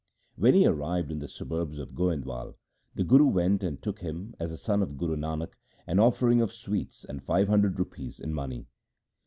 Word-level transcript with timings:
When 0.35 0.55
he 0.55 0.65
arrived 0.65 1.11
in 1.11 1.19
the 1.19 1.27
suburbs 1.27 1.77
of 1.77 1.93
Goindwal, 1.93 2.55
the 2.95 3.03
Guru 3.03 3.27
went 3.27 3.61
and 3.61 3.79
took 3.79 3.99
him, 3.99 4.33
as 4.39 4.49
the 4.49 4.57
son 4.57 4.81
of 4.81 4.97
Guru 4.97 5.15
Nanak, 5.15 5.51
an 5.85 5.99
offering 5.99 6.41
of 6.41 6.51
sweets 6.55 7.05
and 7.05 7.21
five 7.23 7.47
hundred 7.47 7.77
rupees 7.77 8.19
in 8.19 8.33
money. 8.33 8.65